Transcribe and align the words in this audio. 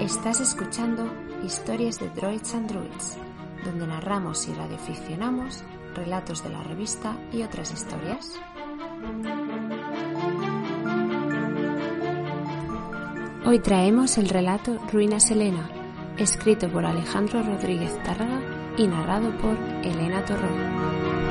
Estás 0.00 0.40
escuchando 0.40 1.12
Historias 1.44 2.00
de 2.00 2.08
Droids 2.08 2.54
and 2.54 2.70
Druids, 2.70 3.18
donde 3.66 3.86
narramos 3.86 4.48
y 4.48 4.54
radioficcionamos 4.54 5.62
relatos 5.94 6.42
de 6.42 6.48
la 6.48 6.62
revista 6.62 7.18
y 7.30 7.42
otras 7.42 7.70
historias. 7.70 8.40
Hoy 13.44 13.58
traemos 13.58 14.16
el 14.16 14.30
relato 14.30 14.78
Ruina 14.90 15.20
Selena, 15.20 15.68
escrito 16.16 16.70
por 16.70 16.86
Alejandro 16.86 17.42
Rodríguez 17.42 18.02
Tárraga 18.02 18.40
y 18.78 18.86
narrado 18.86 19.36
por 19.36 19.54
Elena 19.84 20.24
Torrón. 20.24 21.29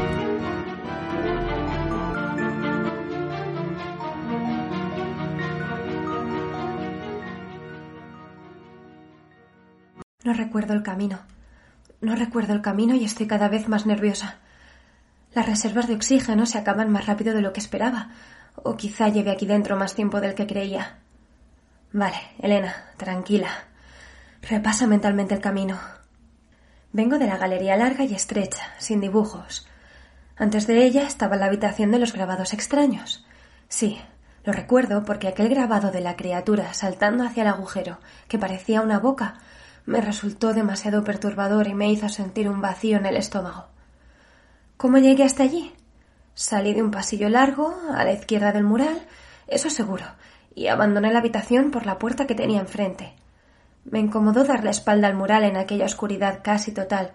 No 10.22 10.34
recuerdo 10.34 10.74
el 10.74 10.84
camino. 10.84 11.20
No 12.02 12.14
recuerdo 12.14 12.54
el 12.54 12.62
camino 12.62 12.94
y 12.94 13.06
estoy 13.06 13.26
cada 13.26 13.48
vez 13.48 13.70
más 13.70 13.86
nerviosa. 13.86 14.40
Las 15.34 15.46
reservas 15.46 15.88
de 15.88 15.96
oxígeno 15.96 16.46
se 16.46 16.58
acaban 16.58 16.92
más 16.92 17.06
rápido 17.06 17.34
de 17.34 17.42
lo 17.42 17.54
que 17.54 17.62
esperaba, 17.62 18.10
o 18.56 18.76
quizá 18.76 19.08
lleve 19.08 19.32
aquí 19.32 19.46
dentro 19.46 19.78
más 19.78 19.96
tiempo 19.96 20.20
del 20.20 20.36
que 20.36 20.46
creía. 20.46 20.98
Vale, 21.94 22.18
Elena, 22.40 22.76
tranquila. 22.98 23.50
Repasa 24.42 24.88
mentalmente 24.88 25.36
el 25.36 25.42
camino. 25.42 25.80
Vengo 26.92 27.18
de 27.18 27.28
la 27.28 27.38
galería 27.38 27.78
larga 27.78 28.04
y 28.04 28.14
estrecha, 28.14 28.74
sin 28.78 29.00
dibujos. 29.00 29.70
Antes 30.36 30.68
de 30.68 30.84
ella 30.84 31.04
estaba 31.04 31.38
la 31.38 31.46
habitación 31.46 31.92
de 31.92 32.00
los 32.00 32.12
grabados 32.12 32.52
extraños. 32.52 33.26
Sí, 33.70 34.02
lo 34.44 34.52
recuerdo 34.52 35.06
porque 35.06 35.30
aquel 35.30 35.48
grabado 35.48 35.92
de 35.92 36.02
la 36.02 36.18
criatura 36.18 36.74
saltando 36.74 37.24
hacia 37.24 37.44
el 37.44 37.50
agujero, 37.50 38.00
que 38.28 38.38
parecía 38.38 38.82
una 38.82 39.00
boca, 39.00 39.36
me 39.90 40.02
resultó 40.02 40.54
demasiado 40.54 41.04
perturbador 41.04 41.68
y 41.68 41.74
me 41.74 41.92
hizo 41.92 42.10
sentir 42.10 42.48
un 42.48 42.62
vacío 42.62 42.98
en 42.98 43.08
el 43.08 43.18
estómago. 43.18 43.66
¿Cómo 44.78 45.00
llegué 45.00 45.24
hasta 45.24 45.42
allí? 45.42 45.74
Salí 46.36 46.76
de 46.76 46.84
un 46.84 46.92
pasillo 46.92 47.28
largo, 47.28 47.76
a 47.92 48.04
la 48.04 48.14
izquierda 48.14 48.52
del 48.52 48.64
mural, 48.64 49.02
eso 49.48 49.72
seguro, 49.72 50.06
y 50.54 50.68
abandoné 50.68 51.12
la 51.12 51.18
habitación 51.18 51.72
por 51.72 51.88
la 51.88 51.98
puerta 51.98 52.28
que 52.28 52.36
tenía 52.36 52.60
enfrente. 52.60 53.14
Me 53.84 53.98
incomodó 53.98 54.44
dar 54.44 54.64
la 54.64 54.70
espalda 54.70 55.08
al 55.08 55.16
mural 55.16 55.44
en 55.44 55.58
aquella 55.58 55.86
oscuridad 55.86 56.42
casi 56.44 56.72
total, 56.72 57.12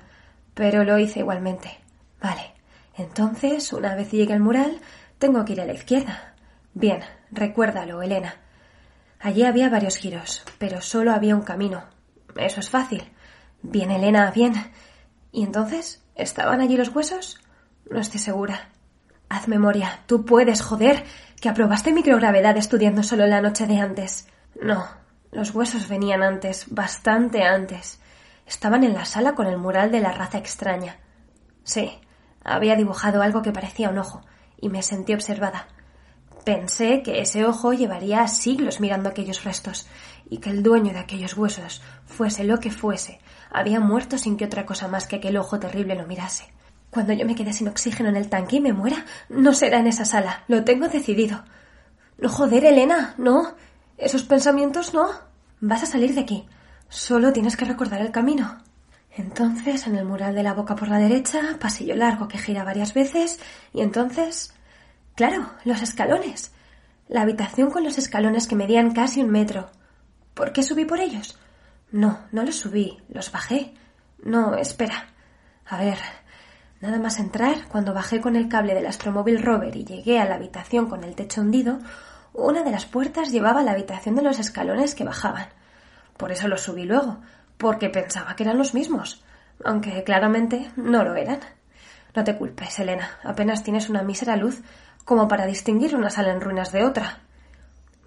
pero 0.55 0.83
lo 0.83 0.99
hice 0.99 1.21
igualmente. 1.21 1.79
Vale, 2.21 2.55
entonces, 2.99 3.73
una 3.73 3.95
vez 3.95 4.11
llegue 4.11 4.35
al 4.35 4.41
mural, 4.41 4.81
tengo 5.19 5.45
que 5.45 5.53
ir 5.53 5.61
a 5.61 5.67
la 5.67 5.75
izquierda. 5.75 6.35
Bien, 6.75 7.03
recuérdalo, 7.31 8.03
Elena. 8.03 8.35
Allí 9.21 9.45
había 9.45 9.71
varios 9.71 9.97
giros, 9.97 10.43
pero 10.59 10.81
solo 10.81 11.13
había 11.13 11.37
un 11.37 11.43
camino, 11.43 11.94
eso 12.37 12.61
es 12.61 12.71
fácil. 12.71 13.13
Bien, 13.63 13.91
Elena, 13.91 14.31
bien. 14.31 14.55
¿Y 15.33 15.43
entonces? 15.43 16.03
¿Estaban 16.15 16.61
allí 16.61 16.77
los 16.77 16.95
huesos? 16.95 17.41
No 17.91 18.01
estoy 18.01 18.21
segura. 18.21 18.69
Haz 19.29 19.49
memoria. 19.49 20.01
Tú 20.07 20.25
puedes, 20.25 20.63
joder. 20.63 21.05
Que 21.41 21.49
aprobaste 21.49 21.93
microgravedad 21.93 22.57
estudiando 22.57 23.03
solo 23.03 23.27
la 23.27 23.41
noche 23.41 23.67
de 23.67 23.79
antes. 23.79 24.29
No. 24.61 24.87
Los 25.33 25.55
huesos 25.55 25.89
venían 25.89 26.23
antes, 26.23 26.67
bastante 26.69 27.43
antes. 27.43 28.01
Estaban 28.47 28.85
en 28.85 28.95
la 28.95 29.05
sala 29.05 29.35
con 29.35 29.47
el 29.47 29.59
mural 29.59 29.91
de 29.91 30.01
la 30.01 30.13
raza 30.13 30.39
extraña. 30.39 30.99
Sí. 31.65 31.99
Había 32.45 32.77
dibujado 32.77 33.23
algo 33.23 33.43
que 33.43 33.53
parecía 33.53 33.89
un 33.89 33.99
ojo, 33.99 34.21
y 34.61 34.69
me 34.69 34.83
sentí 34.83 35.15
observada. 35.15 35.67
Pensé 36.45 37.03
que 37.03 37.21
ese 37.21 37.47
ojo 37.47 37.73
llevaría 37.73 38.29
siglos 38.29 38.79
mirando 38.79 39.09
aquellos 39.09 39.45
restos, 39.45 39.89
y 40.29 40.39
que 40.39 40.51
el 40.51 40.63
dueño 40.63 40.93
de 40.93 40.99
aquellos 40.99 41.37
huesos, 41.37 41.83
fuese 42.07 42.45
lo 42.45 42.59
que 42.61 42.71
fuese, 42.71 43.21
había 43.51 43.81
muerto 43.81 44.19
sin 44.19 44.37
que 44.37 44.45
otra 44.45 44.67
cosa 44.67 44.89
más 44.89 45.07
que 45.07 45.17
aquel 45.17 45.37
ojo 45.37 45.59
terrible 45.59 45.95
lo 45.95 46.07
mirase. 46.07 46.45
Cuando 46.91 47.13
yo 47.13 47.27
me 47.27 47.35
quede 47.35 47.53
sin 47.53 47.69
oxígeno 47.69 48.09
en 48.09 48.17
el 48.17 48.29
tanque 48.29 48.57
y 48.57 48.61
me 48.61 48.73
muera, 48.73 49.05
no 49.29 49.53
será 49.53 49.81
en 49.81 49.89
esa 49.89 50.05
sala, 50.05 50.45
lo 50.49 50.65
tengo 50.65 50.89
decidido. 50.89 51.45
No 52.19 52.29
joder, 52.29 52.65
Elena, 52.65 53.15
no. 53.19 53.55
Esos 53.99 54.23
pensamientos 54.23 54.95
no. 54.95 55.09
Vas 55.61 55.83
a 55.83 55.87
salir 55.87 56.15
de 56.15 56.21
aquí. 56.21 56.47
Solo 56.89 57.33
tienes 57.33 57.57
que 57.57 57.65
recordar 57.65 58.01
el 58.01 58.13
camino. 58.13 58.59
Entonces, 59.17 59.87
en 59.87 59.97
el 59.97 60.05
mural 60.05 60.35
de 60.35 60.43
la 60.43 60.55
boca 60.55 60.75
por 60.77 60.89
la 60.89 60.99
derecha, 60.99 61.57
pasillo 61.61 61.97
largo 61.97 62.29
que 62.29 62.39
gira 62.39 62.65
varias 62.65 62.95
veces, 62.95 63.41
y 63.73 63.81
entonces. 63.81 64.53
Claro, 65.15 65.51
los 65.65 65.83
escalones. 65.83 66.53
La 67.09 67.23
habitación 67.23 67.71
con 67.71 67.85
los 67.85 67.99
escalones 67.99 68.49
que 68.49 68.57
medían 68.57 68.93
casi 68.93 69.23
un 69.23 69.31
metro. 69.31 69.71
¿Por 70.35 70.53
qué 70.53 70.63
subí 70.63 70.85
por 70.85 71.01
ellos? 71.01 71.39
No, 71.93 72.19
no 72.33 72.43
los 72.43 72.57
subí, 72.57 72.99
los 73.09 73.31
bajé. 73.31 73.75
No, 74.23 74.57
espera. 74.57 75.07
A 75.67 75.79
ver. 75.79 75.99
Nada 76.81 76.99
más 76.99 77.19
entrar, 77.19 77.67
cuando 77.69 77.95
bajé 77.95 78.21
con 78.21 78.37
el 78.37 78.49
cable 78.49 78.75
del 78.75 78.87
Astromóvil 78.87 79.43
Rover 79.43 79.75
y 79.75 79.85
llegué 79.85 80.19
a 80.19 80.27
la 80.27 80.35
habitación 80.35 80.87
con 80.87 81.03
el 81.03 81.15
techo 81.15 81.41
hundido, 81.41 81.79
una 82.35 82.63
de 82.63 82.71
las 82.71 82.85
puertas 82.85 83.31
llevaba 83.31 83.61
a 83.61 83.63
la 83.63 83.73
habitación 83.73 84.17
de 84.17 84.23
los 84.23 84.39
escalones 84.39 84.95
que 84.95 85.05
bajaban. 85.05 85.49
Por 86.17 86.33
eso 86.33 86.49
los 86.49 86.63
subí 86.63 86.85
luego, 86.85 87.21
porque 87.57 87.89
pensaba 87.89 88.37
que 88.37 88.43
eran 88.43 88.59
los 88.59 88.75
mismos, 88.75 89.25
aunque 89.65 90.03
claramente 90.05 90.71
no 90.77 91.05
lo 91.05 91.15
eran. 91.15 91.41
No 92.15 92.25
te 92.25 92.37
culpes, 92.37 92.79
Elena, 92.79 93.19
apenas 93.23 93.63
tienes 93.63 93.89
una 93.89 94.03
mísera 94.03 94.37
luz 94.37 94.63
como 95.05 95.29
para 95.29 95.47
distinguir 95.47 95.95
una 95.95 96.11
sala 96.11 96.33
en 96.33 96.41
ruinas 96.41 96.73
de 96.73 96.85
otra. 96.85 97.21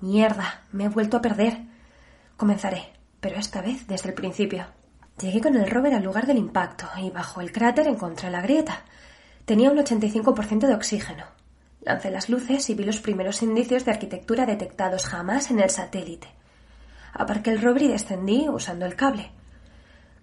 Mierda, 0.02 0.62
me 0.72 0.86
he 0.86 0.90
vuelto 0.90 1.18
a 1.18 1.22
perder. 1.22 1.67
Comenzaré, 2.38 2.94
pero 3.20 3.38
esta 3.38 3.64
vez 3.64 3.88
desde 3.88 4.10
el 4.10 4.16
principio. 4.16 4.68
Llegué 5.20 5.42
con 5.42 5.56
el 5.56 5.68
rover 5.68 5.96
al 5.96 6.04
lugar 6.04 6.28
del 6.28 6.38
impacto 6.38 6.86
y 7.02 7.10
bajo 7.10 7.42
el 7.42 7.52
cráter 7.52 7.88
encontré 7.88 8.30
la 8.30 8.42
grieta. 8.42 8.84
Tenía 9.46 9.72
un 9.72 9.80
85% 9.80 10.68
de 10.68 10.76
oxígeno. 10.76 11.24
Lancé 11.82 12.12
las 12.12 12.30
luces 12.30 12.70
y 12.70 12.76
vi 12.76 12.84
los 12.84 13.00
primeros 13.00 13.42
indicios 13.42 13.86
de 13.86 13.92
arquitectura 13.92 14.46
detectados 14.46 15.08
jamás 15.08 15.50
en 15.50 15.60
el 15.60 15.72
satélite. 15.72 16.28
Aparqué 17.12 17.50
el 17.50 17.62
rover 17.62 17.82
y 17.82 17.88
descendí 17.88 18.48
usando 18.48 18.86
el 18.86 18.96
cable. 18.96 19.32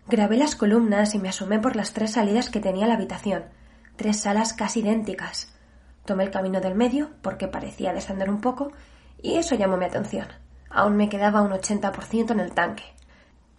Grabé 0.07 0.37
las 0.37 0.55
columnas 0.55 1.17
y 1.17 1.19
me 1.19 1.31
asomé 1.31 1.59
por 1.59 1.75
las 1.75 1.95
tres 1.95 2.13
salidas 2.13 2.49
que 2.49 2.61
tenía 2.61 2.87
la 2.87 2.95
habitación, 2.95 3.47
tres 3.97 4.21
salas 4.21 4.53
casi 4.53 4.81
idénticas. 4.81 5.53
Tomé 6.05 6.23
el 6.23 6.31
camino 6.31 6.61
del 6.61 6.77
medio 6.77 7.11
porque 7.23 7.49
parecía 7.49 7.93
descender 7.93 8.31
un 8.31 8.41
poco 8.41 8.71
y 9.21 9.35
eso 9.35 9.57
llamó 9.57 9.77
mi 9.77 9.87
atención. 9.87 10.44
Aún 10.75 10.97
me 10.97 11.09
quedaba 11.09 11.41
un 11.41 11.53
80% 11.53 12.33
en 12.33 12.41
el 12.41 12.53
tanque. 12.53 12.83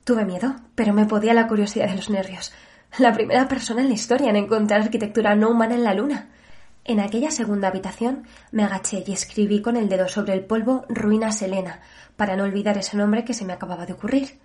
Tuve 0.03 0.25
miedo, 0.25 0.55
pero 0.75 0.93
me 0.93 1.05
podía 1.05 1.33
la 1.33 1.47
curiosidad 1.47 1.87
de 1.87 1.95
los 1.95 2.09
nervios. 2.09 2.53
La 2.97 3.13
primera 3.13 3.47
persona 3.47 3.81
en 3.81 3.87
la 3.87 3.93
historia 3.93 4.29
en 4.29 4.35
encontrar 4.35 4.81
arquitectura 4.81 5.33
no 5.33 5.49
humana 5.49 5.75
en 5.75 5.83
la 5.85 5.93
luna. 5.93 6.29
En 6.83 6.99
aquella 6.99 7.31
segunda 7.31 7.69
habitación 7.69 8.27
me 8.51 8.63
agaché 8.63 9.03
y 9.07 9.13
escribí 9.13 9.61
con 9.61 9.77
el 9.77 9.87
dedo 9.87 10.09
sobre 10.09 10.33
el 10.33 10.43
polvo 10.43 10.85
Ruina 10.89 11.31
Selena, 11.31 11.79
para 12.17 12.35
no 12.35 12.43
olvidar 12.43 12.77
ese 12.77 12.97
nombre 12.97 13.23
que 13.23 13.33
se 13.33 13.45
me 13.45 13.53
acababa 13.53 13.85
de 13.85 13.93
ocurrir. 13.93 14.39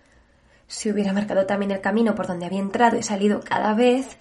Si 0.68 0.90
hubiera 0.90 1.12
marcado 1.12 1.46
también 1.46 1.72
el 1.72 1.80
camino 1.80 2.14
por 2.14 2.28
donde 2.28 2.46
había 2.46 2.60
entrado 2.60 2.96
y 2.96 3.02
salido 3.02 3.40
cada 3.40 3.74
vez. 3.74 4.16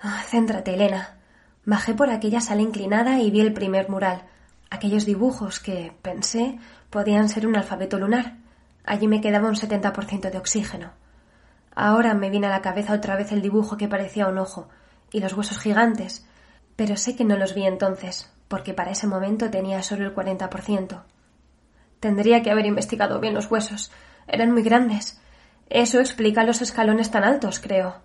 Ah, 0.00 0.22
céntrate, 0.26 0.74
Elena. 0.74 1.18
Bajé 1.66 1.92
por 1.94 2.10
aquella 2.10 2.40
sala 2.40 2.62
inclinada 2.62 3.20
y 3.20 3.30
vi 3.30 3.40
el 3.40 3.52
primer 3.52 3.90
mural, 3.90 4.22
aquellos 4.70 5.04
dibujos 5.04 5.60
que, 5.60 5.92
pensé, 6.02 6.58
podían 6.92 7.30
ser 7.30 7.46
un 7.46 7.56
alfabeto 7.56 7.98
lunar. 7.98 8.36
Allí 8.84 9.08
me 9.08 9.22
quedaba 9.22 9.48
un 9.48 9.56
70% 9.56 10.30
de 10.30 10.36
oxígeno. 10.36 10.92
Ahora 11.74 12.12
me 12.12 12.28
viene 12.28 12.48
a 12.48 12.50
la 12.50 12.60
cabeza 12.60 12.92
otra 12.92 13.16
vez 13.16 13.32
el 13.32 13.40
dibujo 13.40 13.78
que 13.78 13.88
parecía 13.88 14.28
un 14.28 14.36
ojo 14.36 14.68
y 15.10 15.20
los 15.20 15.32
huesos 15.32 15.58
gigantes, 15.58 16.26
pero 16.76 16.98
sé 16.98 17.16
que 17.16 17.24
no 17.24 17.36
los 17.36 17.54
vi 17.54 17.64
entonces, 17.64 18.30
porque 18.46 18.74
para 18.74 18.90
ese 18.90 19.06
momento 19.06 19.50
tenía 19.50 19.82
solo 19.82 20.04
el 20.04 20.14
40%. 20.14 21.02
Tendría 21.98 22.42
que 22.42 22.50
haber 22.50 22.66
investigado 22.66 23.20
bien 23.20 23.32
los 23.32 23.50
huesos. 23.50 23.90
Eran 24.26 24.52
muy 24.52 24.62
grandes. 24.62 25.18
Eso 25.70 25.98
explica 25.98 26.44
los 26.44 26.60
escalones 26.60 27.10
tan 27.10 27.24
altos, 27.24 27.58
creo. 27.58 28.02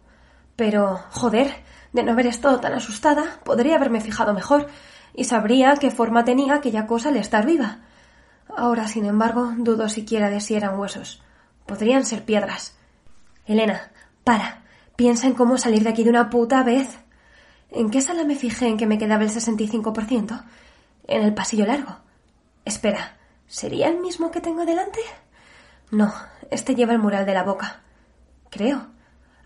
Pero, 0.55 1.01
joder, 1.11 1.51
de 1.91 2.03
no 2.03 2.13
haber 2.13 2.27
estado 2.27 2.61
tan 2.61 2.73
asustada, 2.73 3.39
podría 3.43 3.75
haberme 3.75 3.99
fijado 3.99 4.33
mejor 4.33 4.67
y 5.13 5.25
sabría 5.25 5.75
qué 5.75 5.91
forma 5.91 6.23
tenía 6.23 6.55
aquella 6.55 6.87
cosa 6.87 7.09
al 7.09 7.17
estar 7.17 7.45
viva. 7.45 7.79
Ahora, 8.55 8.87
sin 8.87 9.05
embargo, 9.05 9.53
dudo 9.57 9.89
siquiera 9.89 10.29
de 10.29 10.41
si 10.41 10.55
eran 10.55 10.79
huesos. 10.79 11.21
Podrían 11.65 12.05
ser 12.05 12.23
piedras. 12.23 12.77
Elena, 13.45 13.91
para. 14.23 14.63
Piensa 14.95 15.27
en 15.27 15.33
cómo 15.33 15.57
salir 15.57 15.83
de 15.83 15.89
aquí 15.89 16.03
de 16.03 16.09
una 16.09 16.29
puta 16.29 16.63
vez. 16.63 16.97
¿En 17.69 17.89
qué 17.89 18.01
sala 18.01 18.23
me 18.23 18.35
fijé 18.35 18.67
en 18.67 18.77
que 18.77 18.87
me 18.87 18.97
quedaba 18.97 19.23
el 19.23 19.29
65%? 19.29 20.43
En 21.07 21.23
el 21.23 21.33
pasillo 21.33 21.65
largo. 21.65 21.97
Espera, 22.65 23.17
¿sería 23.47 23.89
el 23.89 23.99
mismo 23.99 24.31
que 24.31 24.41
tengo 24.41 24.65
delante? 24.65 24.99
No, 25.91 26.13
este 26.49 26.75
lleva 26.75 26.93
el 26.93 26.99
mural 26.99 27.25
de 27.25 27.33
la 27.33 27.43
boca. 27.43 27.81
Creo. 28.49 28.87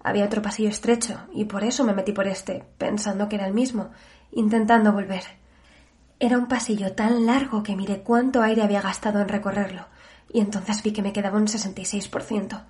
Había 0.03 0.25
otro 0.25 0.41
pasillo 0.41 0.69
estrecho, 0.69 1.19
y 1.33 1.45
por 1.45 1.63
eso 1.63 1.83
me 1.83 1.93
metí 1.93 2.11
por 2.11 2.27
este, 2.27 2.63
pensando 2.77 3.29
que 3.29 3.35
era 3.35 3.45
el 3.45 3.53
mismo, 3.53 3.91
intentando 4.31 4.91
volver. 4.91 5.23
Era 6.23 6.37
un 6.37 6.45
pasillo 6.45 6.93
tan 6.93 7.25
largo 7.25 7.63
que 7.63 7.75
miré 7.75 8.03
cuánto 8.03 8.43
aire 8.43 8.61
había 8.61 8.79
gastado 8.79 9.21
en 9.21 9.27
recorrerlo, 9.27 9.87
y 10.31 10.39
entonces 10.39 10.83
vi 10.83 10.93
que 10.93 11.01
me 11.01 11.13
quedaba 11.13 11.39
un 11.39 11.47
66%. 11.47 12.61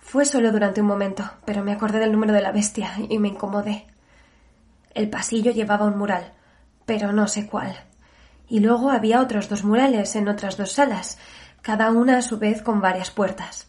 Fue 0.00 0.24
solo 0.24 0.50
durante 0.50 0.80
un 0.80 0.88
momento, 0.88 1.22
pero 1.44 1.62
me 1.62 1.70
acordé 1.70 2.00
del 2.00 2.10
número 2.10 2.32
de 2.32 2.42
la 2.42 2.50
bestia 2.50 2.90
y 3.08 3.20
me 3.20 3.28
incomodé. 3.28 3.86
El 4.92 5.08
pasillo 5.08 5.52
llevaba 5.52 5.86
un 5.86 5.96
mural, 5.96 6.32
pero 6.84 7.12
no 7.12 7.28
sé 7.28 7.46
cuál. 7.46 7.76
Y 8.48 8.58
luego 8.58 8.90
había 8.90 9.20
otros 9.20 9.48
dos 9.48 9.62
murales 9.62 10.16
en 10.16 10.26
otras 10.26 10.56
dos 10.56 10.72
salas, 10.72 11.16
cada 11.62 11.92
una 11.92 12.18
a 12.18 12.22
su 12.22 12.40
vez 12.40 12.60
con 12.60 12.80
varias 12.80 13.12
puertas. 13.12 13.68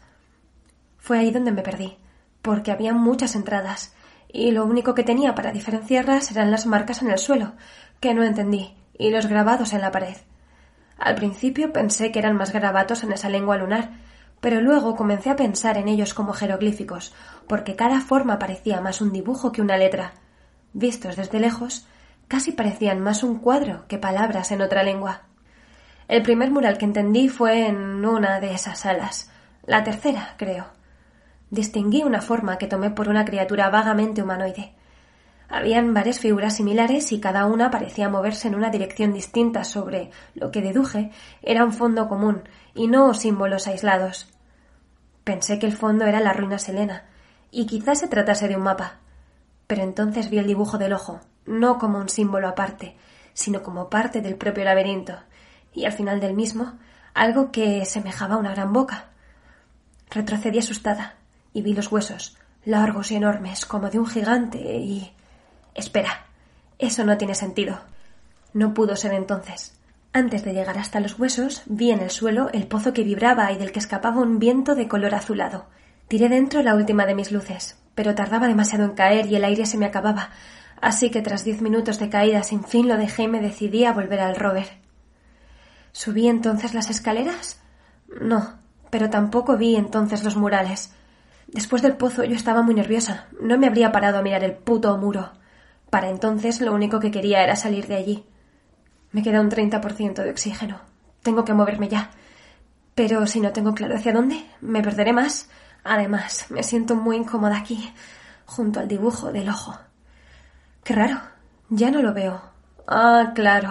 Fue 0.98 1.20
ahí 1.20 1.30
donde 1.30 1.52
me 1.52 1.62
perdí, 1.62 1.96
porque 2.42 2.72
había 2.72 2.92
muchas 2.92 3.36
entradas, 3.36 3.94
y 4.26 4.50
lo 4.50 4.64
único 4.64 4.96
que 4.96 5.04
tenía 5.04 5.36
para 5.36 5.52
diferenciarlas 5.52 6.32
eran 6.32 6.50
las 6.50 6.66
marcas 6.66 7.02
en 7.02 7.10
el 7.12 7.18
suelo, 7.18 7.52
que 8.00 8.12
no 8.12 8.24
entendí, 8.24 8.74
y 8.98 9.10
los 9.10 9.26
grabados 9.26 9.72
en 9.72 9.80
la 9.80 9.90
pared. 9.90 10.16
Al 10.98 11.14
principio 11.14 11.72
pensé 11.72 12.10
que 12.10 12.18
eran 12.18 12.36
más 12.36 12.52
grabatos 12.52 13.04
en 13.04 13.12
esa 13.12 13.28
lengua 13.28 13.56
lunar, 13.56 13.90
pero 14.40 14.60
luego 14.60 14.96
comencé 14.96 15.30
a 15.30 15.36
pensar 15.36 15.78
en 15.78 15.88
ellos 15.88 16.14
como 16.14 16.32
jeroglíficos, 16.32 17.14
porque 17.48 17.76
cada 17.76 18.00
forma 18.00 18.38
parecía 18.38 18.80
más 18.80 19.00
un 19.00 19.12
dibujo 19.12 19.52
que 19.52 19.62
una 19.62 19.76
letra. 19.76 20.12
Vistos 20.72 21.16
desde 21.16 21.40
lejos, 21.40 21.86
casi 22.28 22.52
parecían 22.52 23.00
más 23.00 23.22
un 23.22 23.38
cuadro 23.38 23.86
que 23.88 23.98
palabras 23.98 24.52
en 24.52 24.62
otra 24.62 24.82
lengua. 24.82 25.22
El 26.08 26.22
primer 26.22 26.50
mural 26.50 26.78
que 26.78 26.84
entendí 26.84 27.28
fue 27.28 27.66
en 27.66 28.04
una 28.04 28.40
de 28.40 28.54
esas 28.54 28.80
salas, 28.80 29.30
la 29.66 29.82
tercera, 29.82 30.34
creo. 30.36 30.66
Distinguí 31.50 32.04
una 32.04 32.20
forma 32.20 32.58
que 32.58 32.68
tomé 32.68 32.90
por 32.90 33.08
una 33.08 33.24
criatura 33.24 33.68
vagamente 33.68 34.22
humanoide. 34.22 34.75
Habían 35.48 35.94
varias 35.94 36.18
figuras 36.18 36.56
similares 36.56 37.12
y 37.12 37.20
cada 37.20 37.46
una 37.46 37.70
parecía 37.70 38.08
moverse 38.08 38.48
en 38.48 38.54
una 38.54 38.70
dirección 38.70 39.12
distinta 39.12 39.64
sobre 39.64 40.10
lo 40.34 40.50
que 40.50 40.62
deduje 40.62 41.10
era 41.42 41.64
un 41.64 41.72
fondo 41.72 42.08
común 42.08 42.42
y 42.74 42.88
no 42.88 43.14
símbolos 43.14 43.68
aislados. 43.68 44.32
Pensé 45.22 45.58
que 45.58 45.66
el 45.66 45.76
fondo 45.76 46.04
era 46.04 46.20
la 46.20 46.32
ruina 46.32 46.58
Selena, 46.58 47.04
y 47.50 47.66
quizás 47.66 48.00
se 48.00 48.08
tratase 48.08 48.48
de 48.48 48.56
un 48.56 48.62
mapa. 48.62 48.98
Pero 49.66 49.82
entonces 49.82 50.30
vi 50.30 50.38
el 50.38 50.46
dibujo 50.46 50.78
del 50.78 50.92
ojo, 50.92 51.20
no 51.46 51.78
como 51.78 51.98
un 51.98 52.08
símbolo 52.08 52.48
aparte, 52.48 52.96
sino 53.32 53.62
como 53.62 53.88
parte 53.88 54.20
del 54.20 54.36
propio 54.36 54.64
laberinto, 54.64 55.14
y 55.72 55.84
al 55.84 55.92
final 55.92 56.20
del 56.20 56.34
mismo 56.34 56.74
algo 57.14 57.50
que 57.50 57.84
semejaba 57.86 58.34
a 58.34 58.38
una 58.38 58.52
gran 58.52 58.72
boca. 58.72 59.06
Retrocedí 60.10 60.58
asustada 60.58 61.14
y 61.52 61.62
vi 61.62 61.72
los 61.72 61.90
huesos, 61.90 62.36
largos 62.64 63.10
y 63.10 63.16
enormes, 63.16 63.64
como 63.64 63.88
de 63.90 63.98
un 63.98 64.06
gigante, 64.06 64.58
y. 64.58 65.15
Espera. 65.76 66.26
Eso 66.78 67.04
no 67.04 67.18
tiene 67.18 67.34
sentido. 67.34 67.78
No 68.52 68.74
pudo 68.74 68.96
ser 68.96 69.12
entonces. 69.12 69.78
Antes 70.12 70.42
de 70.44 70.54
llegar 70.54 70.78
hasta 70.78 71.00
los 71.00 71.18
huesos, 71.18 71.62
vi 71.66 71.90
en 71.90 72.00
el 72.00 72.10
suelo 72.10 72.48
el 72.52 72.66
pozo 72.66 72.94
que 72.94 73.04
vibraba 73.04 73.52
y 73.52 73.58
del 73.58 73.70
que 73.70 73.78
escapaba 73.78 74.22
un 74.22 74.38
viento 74.38 74.74
de 74.74 74.88
color 74.88 75.14
azulado. 75.14 75.66
Tiré 76.08 76.30
dentro 76.30 76.62
la 76.62 76.74
última 76.74 77.04
de 77.04 77.14
mis 77.14 77.32
luces, 77.32 77.78
pero 77.94 78.14
tardaba 78.14 78.48
demasiado 78.48 78.84
en 78.86 78.92
caer 78.92 79.26
y 79.26 79.36
el 79.36 79.44
aire 79.44 79.66
se 79.66 79.76
me 79.76 79.84
acababa, 79.84 80.30
así 80.80 81.10
que 81.10 81.20
tras 81.20 81.44
diez 81.44 81.60
minutos 81.60 81.98
de 81.98 82.08
caída 82.08 82.42
sin 82.42 82.64
fin 82.64 82.88
lo 82.88 82.96
dejé 82.96 83.24
y 83.24 83.28
me 83.28 83.40
decidí 83.40 83.84
a 83.84 83.92
volver 83.92 84.20
al 84.20 84.36
rover. 84.36 84.78
¿Subí 85.92 86.28
entonces 86.28 86.72
las 86.72 86.88
escaleras? 86.88 87.60
No, 88.20 88.54
pero 88.90 89.10
tampoco 89.10 89.56
vi 89.56 89.76
entonces 89.76 90.24
los 90.24 90.36
murales. 90.36 90.94
Después 91.48 91.82
del 91.82 91.96
pozo 91.96 92.24
yo 92.24 92.34
estaba 92.34 92.62
muy 92.62 92.74
nerviosa. 92.74 93.26
No 93.40 93.58
me 93.58 93.66
habría 93.66 93.92
parado 93.92 94.18
a 94.18 94.22
mirar 94.22 94.44
el 94.44 94.54
puto 94.54 94.96
muro. 94.96 95.32
Para 95.96 96.10
entonces 96.10 96.60
lo 96.60 96.74
único 96.74 97.00
que 97.00 97.10
quería 97.10 97.42
era 97.42 97.56
salir 97.56 97.86
de 97.86 97.94
allí. 97.94 98.26
Me 99.12 99.22
queda 99.22 99.40
un 99.40 99.50
30% 99.50 100.24
de 100.24 100.30
oxígeno. 100.30 100.78
Tengo 101.22 101.42
que 101.42 101.54
moverme 101.54 101.88
ya. 101.88 102.10
Pero 102.94 103.26
si 103.26 103.40
no 103.40 103.50
tengo 103.54 103.72
claro 103.72 103.96
hacia 103.96 104.12
dónde, 104.12 104.44
me 104.60 104.82
perderé 104.82 105.14
más. 105.14 105.48
Además, 105.84 106.50
me 106.50 106.62
siento 106.62 106.96
muy 106.96 107.16
incómoda 107.16 107.56
aquí, 107.56 107.90
junto 108.44 108.78
al 108.78 108.88
dibujo 108.88 109.32
del 109.32 109.48
ojo. 109.48 109.74
Qué 110.84 110.92
raro. 110.92 111.18
Ya 111.70 111.90
no 111.90 112.02
lo 112.02 112.12
veo. 112.12 112.42
Ah, 112.86 113.32
claro. 113.34 113.70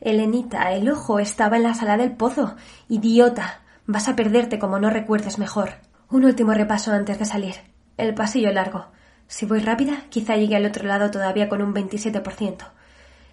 Elenita, 0.00 0.70
el 0.70 0.88
ojo 0.88 1.18
estaba 1.18 1.56
en 1.56 1.64
la 1.64 1.74
sala 1.74 1.96
del 1.96 2.12
pozo. 2.12 2.54
Idiota. 2.88 3.62
Vas 3.86 4.06
a 4.06 4.14
perderte 4.14 4.60
como 4.60 4.78
no 4.78 4.88
recuerdes 4.88 5.40
mejor. 5.40 5.70
Un 6.10 6.26
último 6.26 6.54
repaso 6.54 6.92
antes 6.92 7.18
de 7.18 7.24
salir. 7.24 7.56
El 7.96 8.14
pasillo 8.14 8.52
largo. 8.52 8.86
Si 9.28 9.46
voy 9.46 9.60
rápida, 9.60 10.04
quizá 10.08 10.36
llegue 10.36 10.56
al 10.56 10.66
otro 10.66 10.86
lado 10.86 11.10
todavía 11.10 11.48
con 11.48 11.62
un 11.62 11.74
27%. 11.74 12.66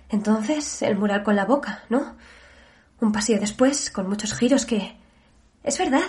Entonces, 0.09 0.81
el 0.81 0.97
mural 0.97 1.23
con 1.23 1.35
la 1.35 1.45
boca, 1.45 1.83
¿no? 1.89 2.15
Un 2.99 3.11
pasillo 3.11 3.39
después, 3.39 3.89
con 3.91 4.07
muchos 4.07 4.33
giros 4.33 4.65
que... 4.65 4.95
Es 5.63 5.77
verdad. 5.77 6.03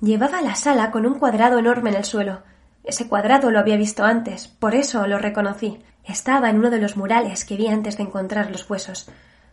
Llevaba 0.00 0.38
a 0.38 0.42
la 0.42 0.54
sala 0.54 0.90
con 0.90 1.06
un 1.06 1.18
cuadrado 1.18 1.58
enorme 1.58 1.90
en 1.90 1.96
el 1.96 2.04
suelo. 2.04 2.42
Ese 2.84 3.08
cuadrado 3.08 3.50
lo 3.50 3.58
había 3.58 3.76
visto 3.76 4.04
antes, 4.04 4.46
por 4.46 4.74
eso 4.74 5.06
lo 5.06 5.18
reconocí. 5.18 5.82
Estaba 6.04 6.50
en 6.50 6.58
uno 6.58 6.70
de 6.70 6.78
los 6.78 6.96
murales 6.96 7.44
que 7.44 7.56
vi 7.56 7.66
antes 7.66 7.96
de 7.96 8.04
encontrar 8.04 8.50
los 8.50 8.68
huesos. 8.68 9.10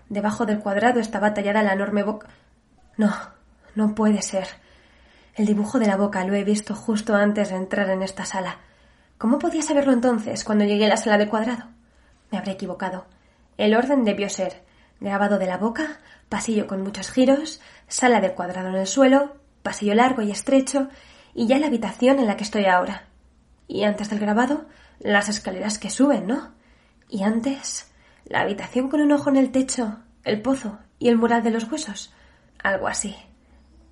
Debajo 0.09 0.45
del 0.45 0.59
cuadrado 0.59 1.00
estaba 1.00 1.33
tallada 1.33 1.63
la 1.63 1.74
enorme 1.74 2.03
boca. 2.03 2.27
No, 2.97 3.12
no 3.74 3.95
puede 3.95 4.21
ser. 4.21 4.47
El 5.35 5.47
dibujo 5.47 5.80
de 5.80 5.88
la 5.88 5.97
boca 5.97 6.24
lo 6.25 6.35
he 6.35 6.44
visto 6.44 6.75
justo 6.75 7.15
antes 7.15 7.50
de 7.50 7.56
entrar 7.56 7.89
en 7.89 8.03
esta 8.03 8.25
sala. 8.25 8.57
¿Cómo 9.23 9.39
podía 9.39 9.61
saberlo 9.61 9.93
entonces 9.93 10.43
cuando 10.43 10.65
llegué 10.65 10.83
a 10.83 10.89
la 10.89 10.97
sala 10.97 11.17
del 11.17 11.29
cuadrado? 11.29 11.69
Me 12.29 12.37
habré 12.37 12.51
equivocado. 12.51 13.05
El 13.55 13.73
orden 13.73 14.03
debió 14.03 14.27
ser 14.27 14.65
grabado 14.99 15.39
de 15.39 15.45
la 15.45 15.55
boca, 15.55 16.01
pasillo 16.27 16.67
con 16.67 16.81
muchos 16.81 17.09
giros, 17.09 17.61
sala 17.87 18.19
del 18.19 18.33
cuadrado 18.33 18.67
en 18.67 18.75
el 18.75 18.85
suelo, 18.85 19.37
pasillo 19.61 19.95
largo 19.95 20.23
y 20.23 20.31
estrecho, 20.31 20.89
y 21.33 21.47
ya 21.47 21.57
la 21.57 21.67
habitación 21.67 22.19
en 22.19 22.27
la 22.27 22.35
que 22.35 22.43
estoy 22.43 22.65
ahora. 22.65 23.07
Y 23.65 23.85
antes 23.85 24.09
del 24.09 24.19
grabado, 24.19 24.65
las 24.99 25.29
escaleras 25.29 25.79
que 25.79 25.89
suben, 25.89 26.27
¿no? 26.27 26.51
Y 27.07 27.23
antes, 27.23 27.93
la 28.25 28.41
habitación 28.41 28.89
con 28.89 28.99
un 28.99 29.13
ojo 29.13 29.29
en 29.29 29.37
el 29.37 29.53
techo, 29.53 29.99
el 30.25 30.41
pozo 30.41 30.79
y 30.99 31.07
el 31.07 31.15
mural 31.15 31.43
de 31.43 31.51
los 31.51 31.71
huesos. 31.71 32.13
Algo 32.61 32.89
así. 32.89 33.15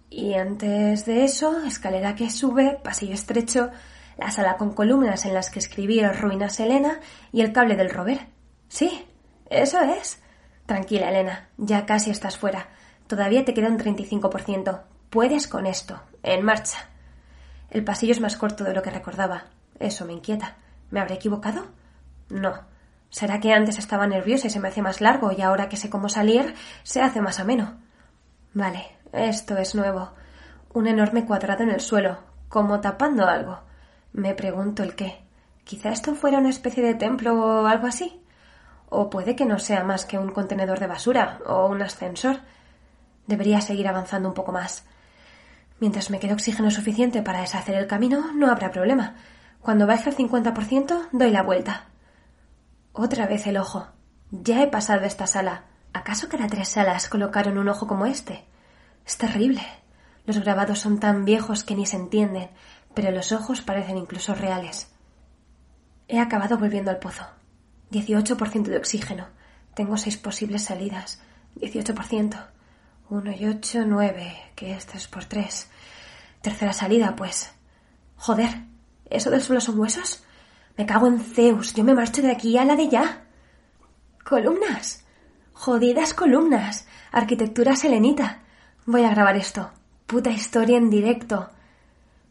Y 0.10 0.34
antes 0.34 1.06
de 1.06 1.24
eso, 1.24 1.64
escalera 1.64 2.16
que 2.16 2.30
sube, 2.30 2.82
pasillo 2.84 3.14
estrecho, 3.14 3.72
la 4.18 4.32
sala 4.32 4.58
con 4.58 4.74
columnas 4.74 5.26
en 5.26 5.34
las 5.34 5.50
que 5.50 5.60
escribí 5.60 6.02
Ruinas 6.06 6.60
Elena 6.60 7.00
y 7.32 7.42
el 7.42 7.54
cable 7.54 7.76
del 7.76 7.90
rover. 7.90 8.28
Sí, 8.68 9.06
eso 9.50 9.80
es. 9.82 10.22
Tranquila, 10.66 11.10
Elena, 11.10 11.50
ya 11.58 11.86
casi 11.86 12.12
estás 12.12 12.38
fuera. 12.38 12.68
Todavía 13.08 13.44
te 13.44 13.54
queda 13.54 13.68
un 13.68 13.78
35%. 13.78 14.82
Puedes 15.10 15.48
con 15.48 15.66
esto. 15.66 16.02
En 16.24 16.44
marcha. 16.44 16.90
El 17.70 17.84
pasillo 17.84 18.14
es 18.14 18.22
más 18.22 18.38
corto 18.38 18.64
de 18.64 18.74
lo 18.74 18.82
que 18.82 18.90
recordaba. 18.90 19.46
Eso 19.80 20.06
me 20.06 20.14
inquieta. 20.14 20.56
¿Me 20.90 21.00
habré 21.00 21.16
equivocado? 21.16 21.68
No. 22.30 22.54
¿Será 23.10 23.42
que 23.42 23.52
antes 23.52 23.78
estaba 23.78 24.08
nerviosa 24.08 24.48
y 24.48 24.50
se 24.50 24.60
me 24.62 24.70
hace 24.70 24.82
más 24.82 25.02
largo 25.02 25.34
y 25.34 25.42
ahora 25.42 25.68
que 25.68 25.76
sé 25.76 25.90
cómo 25.90 26.08
salir 26.08 26.56
se 26.84 27.02
hace 27.02 27.22
más 27.22 27.42
ameno? 27.42 27.78
Vale, 28.54 28.96
esto 29.12 29.58
es 29.58 29.76
nuevo. 29.76 30.14
Un 30.74 30.88
enorme 30.88 31.26
cuadrado 31.26 31.64
en 31.64 31.72
el 31.72 31.82
suelo, 31.82 32.20
como 32.48 32.80
tapando 32.80 33.28
algo. 33.28 33.60
Me 34.14 34.34
pregunto 34.34 34.84
el 34.84 34.96
qué. 34.96 35.24
Quizá 35.64 35.90
esto 35.90 36.16
fuera 36.16 36.40
una 36.40 36.50
especie 36.50 36.84
de 36.84 36.96
templo 36.96 37.34
o 37.34 37.66
algo 37.66 37.88
así. 37.88 38.22
O 38.90 39.10
puede 39.10 39.36
que 39.36 39.46
no 39.46 39.58
sea 39.58 39.84
más 39.84 40.06
que 40.06 40.18
un 40.18 40.32
contenedor 40.32 40.80
de 40.80 40.88
basura 40.88 41.40
o 41.46 41.68
un 41.68 41.82
ascensor. 41.82 42.40
Debería 43.28 43.62
seguir 43.62 43.88
avanzando 43.88 44.28
un 44.28 44.36
poco 44.36 44.52
más. 44.52 44.86
Mientras 45.80 46.10
me 46.10 46.20
quede 46.20 46.34
oxígeno 46.34 46.70
suficiente 46.72 47.22
para 47.22 47.42
deshacer 47.42 47.76
el 47.76 47.88
camino, 47.88 48.34
no 48.36 48.52
habrá 48.52 48.72
problema. 48.72 49.16
Cuando 49.62 49.88
baje 49.88 50.10
el 50.10 50.18
50%, 50.18 51.08
doy 51.12 51.32
la 51.32 51.44
vuelta. 51.44 51.86
Otra 52.94 53.28
vez 53.28 53.48
el 53.48 53.58
ojo. 53.58 53.88
Ya 54.32 54.62
he 54.62 54.68
pasado 54.68 55.06
esta 55.06 55.26
sala. 55.26 55.64
¿Acaso 55.94 56.28
cada 56.28 56.48
tres 56.48 56.70
salas 56.70 57.08
colocaron 57.08 57.58
un 57.58 57.70
ojo 57.70 57.88
como 57.88 58.06
este? 58.06 58.46
Es 59.06 59.18
terrible. 59.18 59.62
Los 60.26 60.40
grabados 60.40 60.80
son 60.80 61.00
tan 61.00 61.26
viejos 61.26 61.64
que 61.64 61.76
ni 61.76 61.86
se 61.86 61.98
entienden, 61.98 62.50
pero 62.94 63.12
los 63.12 63.32
ojos 63.32 63.62
parecen 63.62 63.98
incluso 63.98 64.34
reales. 64.36 64.90
He 66.08 66.20
acabado 66.20 66.58
volviendo 66.58 66.92
al 66.92 67.00
pozo. 67.00 67.26
18% 67.92 68.64
de 68.64 68.78
oxígeno. 68.78 69.28
Tengo 69.74 69.98
seis 69.98 70.18
posibles 70.18 70.64
salidas. 70.64 71.22
18%. 71.56 72.48
Uno 73.10 73.32
y 73.32 73.46
ocho, 73.46 73.84
nueve, 73.86 74.38
que 74.56 74.74
es 74.74 74.86
tres 74.86 75.08
por 75.08 75.26
tres. 75.26 75.70
Tercera 76.42 76.74
salida, 76.74 77.16
pues. 77.16 77.52
Joder, 78.16 78.64
¿eso 79.10 79.30
del 79.30 79.42
suelo 79.42 79.62
son 79.62 79.80
huesos? 79.80 80.24
Me 80.78 80.86
cago 80.86 81.08
en 81.08 81.20
Zeus, 81.20 81.74
yo 81.74 81.84
me 81.84 81.94
marcho 81.94 82.22
de 82.22 82.32
aquí 82.32 82.58
a 82.58 82.66
la 82.66 82.76
de 82.76 82.90
ya. 82.90 83.26
Columnas. 84.24 85.06
Jodidas 85.54 86.14
columnas. 86.14 86.88
Arquitectura 87.12 87.76
selenita. 87.76 88.40
Voy 88.86 89.04
a 89.04 89.12
grabar 89.12 89.36
esto. 89.36 89.72
Puta 90.08 90.30
historia 90.30 90.78
en 90.78 90.90
directo. 90.90 91.50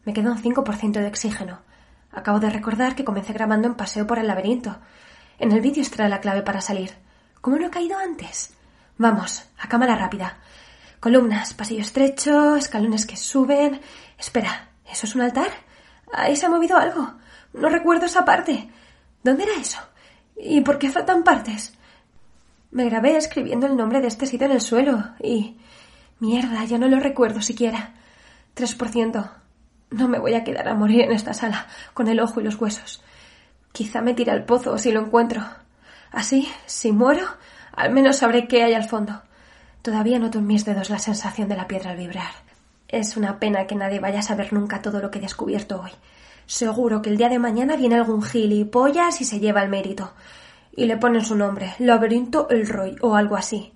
Me 0.05 0.13
queda 0.13 0.31
un 0.31 0.41
5% 0.41 0.99
de 0.99 1.07
oxígeno. 1.07 1.59
Acabo 2.11 2.39
de 2.39 2.49
recordar 2.49 2.95
que 2.95 3.05
comencé 3.05 3.33
grabando 3.33 3.67
en 3.67 3.75
paseo 3.75 4.07
por 4.07 4.19
el 4.19 4.27
laberinto. 4.27 4.77
En 5.39 5.51
el 5.51 5.61
vídeo 5.61 5.81
está 5.81 6.07
la 6.09 6.19
clave 6.19 6.41
para 6.41 6.61
salir. 6.61 6.91
¿Cómo 7.39 7.57
no 7.57 7.67
he 7.67 7.69
caído 7.69 7.97
antes? 7.97 8.53
Vamos, 8.97 9.45
a 9.57 9.67
cámara 9.67 9.95
rápida. 9.95 10.37
Columnas, 10.99 11.53
pasillo 11.53 11.81
estrecho, 11.81 12.55
escalones 12.55 13.05
que 13.05 13.17
suben. 13.17 13.81
Espera, 14.17 14.69
¿eso 14.85 15.05
es 15.05 15.15
un 15.15 15.21
altar? 15.21 15.49
Ahí 16.13 16.35
se 16.35 16.45
ha 16.45 16.49
movido 16.49 16.77
algo. 16.77 17.13
No 17.53 17.69
recuerdo 17.69 18.05
esa 18.05 18.25
parte. 18.25 18.69
¿Dónde 19.23 19.43
era 19.43 19.55
eso? 19.59 19.79
¿Y 20.35 20.61
por 20.61 20.77
qué 20.77 20.89
faltan 20.89 21.23
partes? 21.23 21.73
Me 22.71 22.85
grabé 22.85 23.17
escribiendo 23.17 23.67
el 23.67 23.75
nombre 23.75 24.01
de 24.01 24.07
este 24.07 24.25
sitio 24.25 24.47
en 24.47 24.53
el 24.53 24.61
suelo 24.61 25.15
y... 25.19 25.57
Mierda, 26.19 26.63
ya 26.65 26.77
no 26.77 26.87
lo 26.87 26.99
recuerdo 26.99 27.41
siquiera. 27.41 27.95
Tres 28.53 28.75
por 28.75 28.89
ciento. 28.89 29.31
No 29.91 30.07
me 30.07 30.19
voy 30.19 30.33
a 30.35 30.43
quedar 30.43 30.67
a 30.69 30.73
morir 30.73 31.01
en 31.01 31.11
esta 31.11 31.33
sala, 31.33 31.67
con 31.93 32.07
el 32.07 32.21
ojo 32.21 32.39
y 32.39 32.43
los 32.43 32.59
huesos. 32.59 33.03
Quizá 33.73 34.01
me 34.01 34.13
tire 34.13 34.31
al 34.31 34.45
pozo 34.45 34.77
si 34.77 34.91
lo 34.91 35.01
encuentro. 35.01 35.43
Así, 36.11 36.49
si 36.65 36.91
muero, 36.91 37.27
al 37.73 37.91
menos 37.91 38.17
sabré 38.17 38.47
qué 38.47 38.63
hay 38.63 38.73
al 38.73 38.87
fondo. 38.87 39.21
Todavía 39.81 40.17
noto 40.17 40.39
en 40.39 40.47
mis 40.47 40.63
dedos 40.63 40.89
la 40.89 40.99
sensación 40.99 41.49
de 41.49 41.57
la 41.57 41.67
piedra 41.67 41.91
al 41.91 41.97
vibrar. 41.97 42.31
Es 42.87 43.17
una 43.17 43.39
pena 43.39 43.67
que 43.67 43.75
nadie 43.75 43.99
vaya 43.99 44.19
a 44.19 44.23
saber 44.23 44.53
nunca 44.53 44.81
todo 44.81 45.01
lo 45.01 45.11
que 45.11 45.19
he 45.19 45.21
descubierto 45.21 45.81
hoy. 45.81 45.91
Seguro 46.45 47.01
que 47.01 47.09
el 47.09 47.17
día 47.17 47.29
de 47.29 47.39
mañana 47.39 47.75
viene 47.75 47.95
algún 47.95 48.23
gilipollas 48.23 49.21
y 49.21 49.25
se 49.25 49.39
lleva 49.39 49.61
el 49.61 49.69
mérito. 49.69 50.13
Y 50.75 50.85
le 50.85 50.97
ponen 50.97 51.25
su 51.25 51.35
nombre, 51.35 51.73
Laberinto 51.79 52.49
Elroy 52.49 52.95
o 53.01 53.15
algo 53.15 53.35
así. 53.35 53.73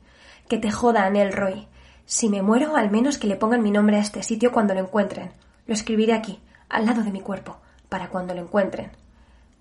Que 0.48 0.58
te 0.58 0.72
jodan, 0.72 1.16
Elroy. 1.16 1.68
Si 2.06 2.30
me 2.30 2.42
muero, 2.42 2.76
al 2.76 2.92
menos 2.92 3.18
que 3.18 3.28
le 3.28 3.36
pongan 3.36 3.64
mi 3.64 3.72
nombre 3.72 3.98
a 3.98 4.02
este 4.02 4.24
sitio 4.24 4.52
cuando 4.52 4.74
lo 4.74 4.82
encuentren. 4.82 5.32
Lo 5.68 5.74
escribiré 5.74 6.14
aquí, 6.14 6.42
al 6.70 6.86
lado 6.86 7.04
de 7.04 7.12
mi 7.12 7.22
cuerpo, 7.22 7.58
para 7.90 8.10
cuando 8.10 8.34
lo 8.34 8.42
encuentren. 8.42 8.92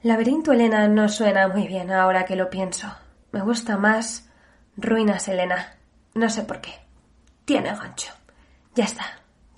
Laberinto 0.02 0.52
Elena 0.52 0.86
no 0.88 1.08
suena 1.08 1.48
muy 1.48 1.66
bien 1.66 1.90
ahora 1.90 2.24
que 2.24 2.36
lo 2.36 2.50
pienso. 2.50 2.88
Me 3.32 3.40
gusta 3.40 3.76
más 3.76 4.28
Ruinas 4.76 5.28
Elena. 5.28 5.76
No 6.14 6.28
sé 6.28 6.42
por 6.42 6.60
qué. 6.60 6.72
Tiene 7.44 7.70
gancho. 7.70 8.12
Ya 8.74 8.84
está. 8.84 9.04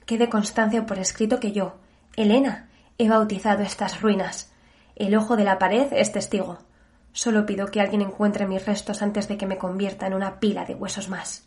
Quede 0.05 0.29
constancia 0.29 0.87
por 0.87 0.99
escrito 0.99 1.41
que 1.41 1.53
yo, 1.53 1.79
Elena, 2.15 2.69
he 2.97 3.09
bautizado 3.09 3.63
estas 3.63 4.01
ruinas. 4.01 4.53
El 4.95 5.17
ojo 5.17 5.37
de 5.37 5.45
la 5.45 5.59
pared 5.59 5.89
es 5.93 6.13
testigo. 6.13 6.59
Solo 7.13 7.45
pido 7.45 7.67
que 7.67 7.81
alguien 7.81 8.03
encuentre 8.03 8.47
mis 8.47 8.65
restos 8.65 9.03
antes 9.03 9.27
de 9.27 9.37
que 9.37 9.47
me 9.47 9.59
convierta 9.59 10.07
en 10.07 10.15
una 10.15 10.39
pila 10.39 10.65
de 10.65 10.75
huesos 10.75 11.09
más. 11.09 11.47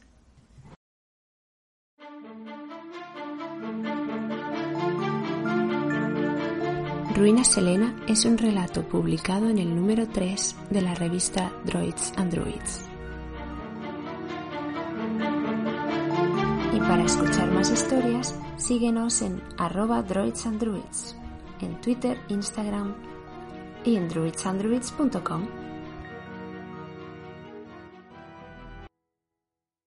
Ruina 7.20 7.44
Selena 7.44 7.94
es 8.08 8.24
un 8.24 8.38
relato 8.38 8.88
publicado 8.88 9.50
en 9.50 9.58
el 9.58 9.76
número 9.76 10.08
3 10.08 10.56
de 10.70 10.82
la 10.82 10.96
revista 10.96 11.52
Droids 11.66 12.14
and 12.16 12.32
Druids. 12.32 12.86
Y 16.74 16.80
para 16.80 17.04
escuchar 17.04 17.52
más 17.52 17.72
historias, 17.72 18.40
síguenos 18.56 19.22
en 19.22 19.44
arroba 19.58 20.02
droids 20.02 20.46
en 20.46 21.82
Twitter, 21.82 22.18
Instagram 22.30 22.96
y 23.84 23.98
en 23.98 24.08
druidsandruids.com. 24.08 25.69